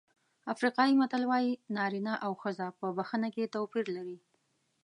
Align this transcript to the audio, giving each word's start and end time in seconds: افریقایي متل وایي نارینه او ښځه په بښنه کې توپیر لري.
افریقایي 0.53 0.93
متل 1.01 1.23
وایي 1.29 1.51
نارینه 1.75 2.13
او 2.25 2.31
ښځه 2.41 2.67
په 2.79 2.85
بښنه 2.97 3.29
کې 3.35 3.51
توپیر 3.55 3.85
لري. 3.97 4.17